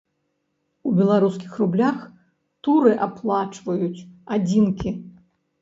У 0.91 0.93
беларускіх 0.99 1.51
рублях 1.63 1.99
туры 2.69 2.97
аплачваюць 3.07 4.05
адзінкі. 4.39 4.97